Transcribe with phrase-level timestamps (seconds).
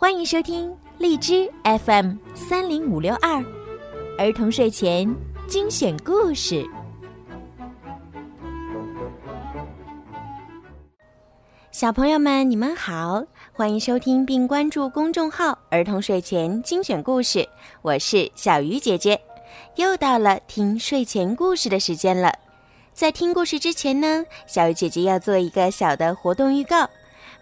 [0.00, 3.44] 欢迎收听荔枝 FM 三零五六二
[4.16, 5.12] 儿童睡前
[5.48, 6.64] 精选故事。
[11.72, 17.48] 小朋友们，你们好，欢迎收听并关注公众号“儿童睡前精选故事”，
[17.82, 19.20] 我是小鱼姐姐。
[19.74, 22.32] 又到了听睡前故事的时间了。
[22.94, 26.88] 在听故事之前呢，小鱼姐姐要做一个小的活动预告。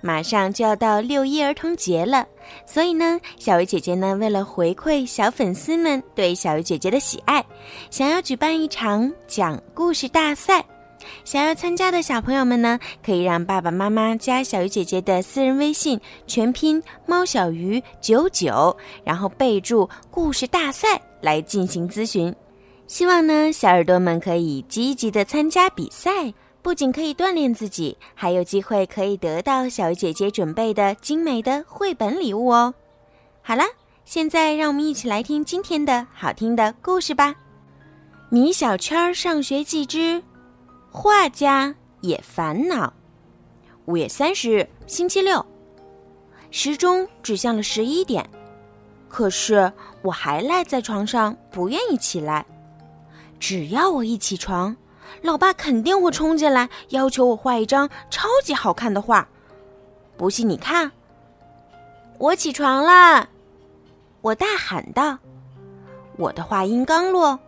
[0.00, 2.26] 马上就要到六一儿童节了，
[2.64, 7.44] 所以呢，小鱼姐姐呢，为了回馈小粉丝们对小鱼姐姐的喜爱，
[7.90, 10.64] 想要举办一场讲故事大赛。
[11.24, 22.34] 想要参加的小朋友们呢，可以让爸爸妈妈加小鱼姐姐的私人微信，全拼猫小鱼九九，然后备注“故事大赛”来进行咨询。
[22.86, 26.32] 希望呢，小耳朵们可以积极的参加比赛。
[26.66, 32.74] 不仅可以锻炼自己，还有机会可以得到小姐姐准备的精美的绘本礼物哦。
[33.40, 33.62] 好了，
[34.04, 37.30] 现在让我们一起来听今天的好听的故事吧，
[38.30, 40.20] 《米小圈上学记之
[40.90, 42.88] 画家也烦恼》。
[43.84, 45.46] 五月三十日，星期六，
[46.50, 48.28] 时钟指向了十一点，
[49.08, 52.44] 可是我还赖在床上不愿意起来。
[53.38, 54.76] 只要我一起床。
[55.22, 59.26] 老爸肯定会冲进来，要求我画一张超级好看的画。
[60.16, 60.92] 不信你看。
[62.18, 63.28] 我起床了，
[64.22, 65.18] 我大喊道。
[66.16, 67.38] 我的话音刚落，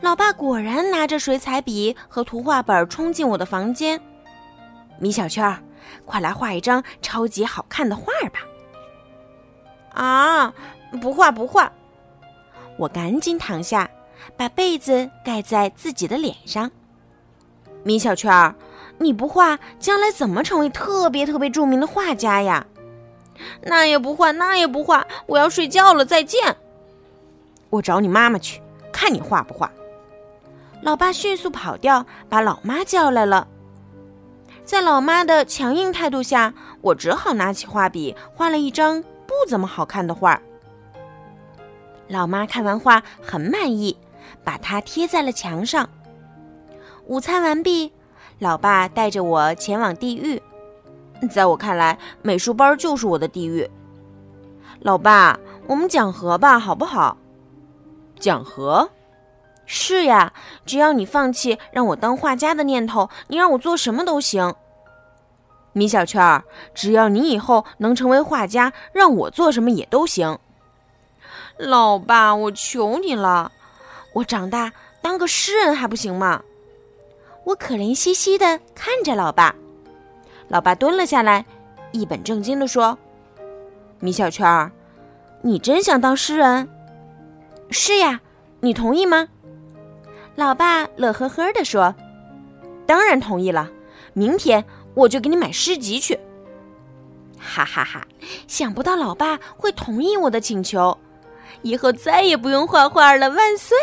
[0.00, 4.00] 老爸果然拿着水彩笔和图画本冲进我的房间。
[4.98, 5.62] 米小圈，
[6.06, 8.40] 快来画一张超级好看的画吧！
[9.92, 10.54] 啊，
[11.00, 11.70] 不画不画。
[12.78, 13.90] 我赶紧躺下，
[14.34, 16.70] 把被子盖在自己的脸上。
[17.86, 18.56] 米小圈儿，
[18.98, 22.66] 你不画，将来怎么成为特别特别著名的画家呀？
[23.62, 26.56] 那也不画，那也不画，我要睡觉了，再见。
[27.70, 28.60] 我找你妈妈去，
[28.90, 29.70] 看你画不画。
[30.82, 33.46] 老爸迅速跑掉，把老妈叫来了。
[34.64, 40.42] 在老妈的强硬态度下，我只好拿起画笔，画了一张不怎么好看的画。
[42.08, 43.96] 老妈看完画很满意，
[44.42, 45.88] 把它贴在了墙上。
[47.06, 47.92] 午餐完毕，
[48.40, 50.42] 老爸带着我前往地狱。
[51.30, 53.70] 在我看来，美术班就是我的地狱。
[54.80, 57.16] 老爸，我们讲和吧，好不好？
[58.18, 58.90] 讲和？
[59.66, 60.32] 是呀，
[60.64, 64.52] 只要你放弃让我当画家的念头，你让我做什么都行。
[65.72, 66.42] 米小圈儿，
[66.74, 70.36] 只要你以后能成为画家，让我做什么也都行。
[71.56, 73.52] 老爸，我求你了，
[74.12, 76.42] 我长大当个诗人还不行吗？
[77.46, 79.54] 我可怜兮兮的看着老爸，
[80.48, 81.46] 老爸蹲了下来，
[81.92, 82.98] 一本正经的说
[84.00, 84.72] ：“米小圈儿，
[85.42, 86.68] 你真想当诗人？
[87.70, 88.20] 是呀，
[88.58, 89.28] 你同意吗？”
[90.34, 91.94] 老爸乐呵呵的说
[92.84, 93.70] ：“当然同意了，
[94.12, 94.64] 明天
[94.94, 96.18] 我就给你买诗集去。”
[97.38, 98.04] 哈哈哈！
[98.48, 100.98] 想不到老爸会同意我的请求，
[101.62, 103.76] 以后再也不用画画了，万岁！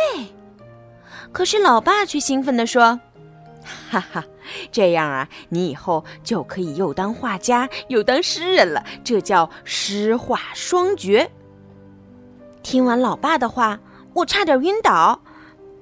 [1.32, 3.00] 可是老爸却兴奋的说。
[3.90, 4.24] 哈哈，
[4.72, 11.30] 这样啊，你以后就可以又当画家又当诗人了，这叫诗画双绝。
[12.62, 13.80] 听完老爸的话，
[14.14, 15.20] 我差点晕倒。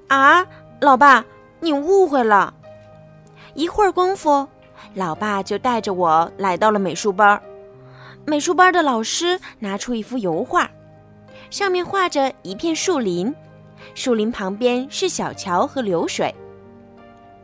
[0.08, 0.46] 啊，
[0.80, 1.24] 老爸，
[1.60, 2.52] 你误会了。
[3.54, 4.46] 一会儿功夫，
[4.94, 7.40] 老爸就带着我来到了美术班。
[8.24, 10.70] 美术班的老师拿出一幅油画，
[11.50, 13.34] 上面画着一片树林，
[13.94, 16.34] 树林旁边是小桥和流水。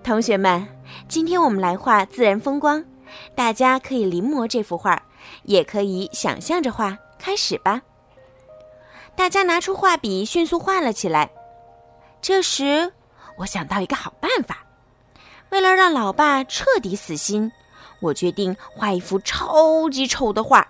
[0.09, 0.67] 同学们，
[1.07, 2.83] 今天我们来画自然风光，
[3.35, 5.03] 大家可以临摹这幅画，
[5.43, 6.97] 也可以想象着画。
[7.19, 7.83] 开始吧！
[9.15, 11.29] 大家拿出画笔，迅速画了起来。
[12.23, 12.91] 这时，
[13.37, 14.65] 我想到一个好办法。
[15.51, 17.53] 为了让老爸彻底死心，
[18.01, 20.67] 我决定画一幅超级丑的画。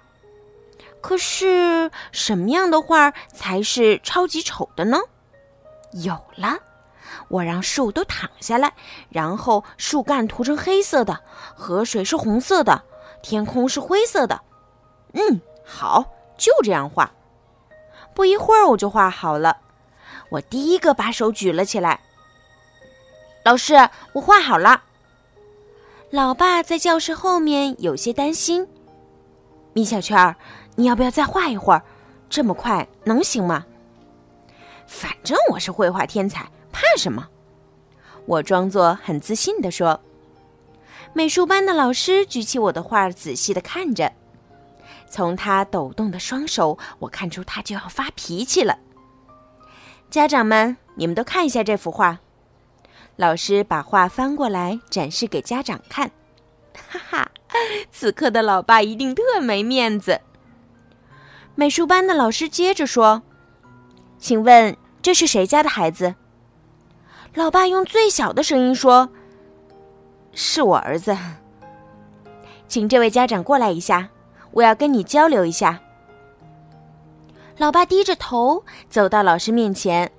[1.01, 4.99] 可是，什么样的画才是超级丑的呢？
[5.93, 6.59] 有了！
[7.27, 8.73] 我让树都躺下来，
[9.09, 11.21] 然后树干涂成黑色的，
[11.55, 12.83] 河水是红色的，
[13.23, 14.41] 天空是灰色的。
[15.15, 16.05] 嗯，好，
[16.37, 17.11] 就这样画。
[18.15, 19.57] 不一会儿我就画好了。
[20.31, 22.01] 我第一个把手举了起来。
[23.45, 24.83] 老师，我画好了。
[26.11, 28.67] 老爸在教室后面有些担心。
[29.73, 30.35] 米小圈，
[30.75, 31.83] 你要不要再画一会儿？
[32.29, 33.65] 这么快能行吗？
[34.87, 36.47] 反正我是绘画天才。
[36.99, 37.29] 什么？
[38.27, 40.01] 我装作很自信地说。
[41.15, 44.13] 美术班的老师举起我的画，仔细的看着。
[45.09, 48.79] 从他抖动的双手，我看出他就要发脾气了。
[50.11, 52.19] 家长们，你们都看一下这幅画。
[53.17, 56.11] 老师把画翻过来展示给家长看。
[56.91, 57.31] 哈哈，
[57.91, 60.21] 此刻的老爸一定特没面子。
[61.55, 63.23] 美术班的老师接着说
[64.21, 66.15] ：“请问这是谁家的孩子？”
[67.39, 69.09] 老爸用最小的声音说
[70.35, 71.17] ：“是我儿子。”
[72.67, 74.09] 请这位家长过来一下，
[74.51, 75.79] 我要跟你交流一下。
[77.59, 80.11] 老爸低着头走到老师面前，“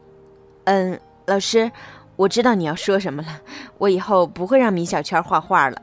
[0.64, 1.70] 嗯，老师，
[2.16, 3.42] 我知道你要说什么了。
[3.80, 5.82] 我以后不会让米小圈画画了。”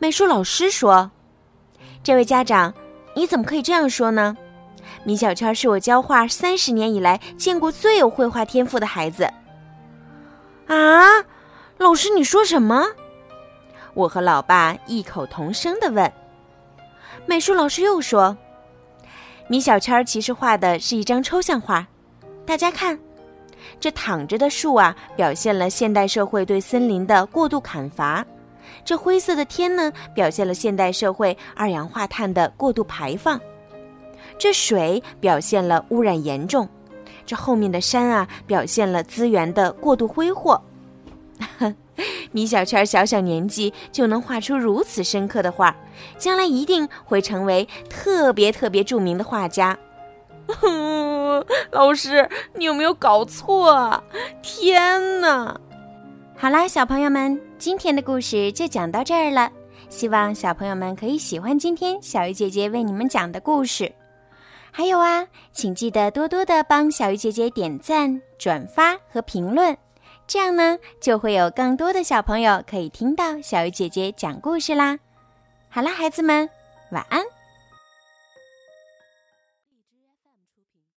[0.00, 1.12] 美术老师说
[2.02, 2.74] ：“这位家长，
[3.14, 4.36] 你怎么可以这样说呢？
[5.04, 9.32] 米小圈是我教画三十年以来见过最有绘画天赋的孩子。”
[10.66, 11.24] 啊，
[11.78, 12.84] 老师，你说什么？
[13.94, 16.10] 我和老爸异口同声的问。
[17.26, 18.36] 美术老师又说
[19.48, 21.86] ：“米小圈其实画的是一张抽象画，
[22.46, 22.98] 大家看，
[23.78, 28.24] 这躺着的树啊，表现了现代社会对森林的过度砍伐。”
[28.84, 33.38] 这灰色的天呢，表现了现代社会二氧化碳的过度排放；
[34.38, 36.66] 这水表现了污染严重；
[37.24, 40.60] 这后面的山啊，表现了资源的过度挥霍。
[42.32, 45.74] 米小圈小小年纪就能画出如此深刻的画，
[46.18, 49.78] 将来一定会成为特别特别著名的画家。
[51.70, 54.02] 老师，你有没有搞错啊？
[54.42, 55.56] 天哪！
[56.36, 59.50] 好啦，小朋友们，今天的故事就讲到这儿了。
[59.88, 63.92] 希望小朋友们可以喜欢今天小鱼姐姐为你们讲的故事。
[64.74, 69.76] 还有啊，请记得多多的帮小鱼姐姐点赞、转发和评论，
[70.26, 74.98] 这样呢，就会有更多的小朋友可以听到小鱼姐姐讲故事啦。
[75.68, 76.48] 好啦，孩子们，
[76.90, 77.22] 晚安。